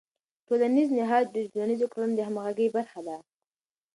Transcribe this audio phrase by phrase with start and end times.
[0.47, 3.17] ټولنیز نهاد د ټولنیزو کړنو د همغږۍ برخه ده.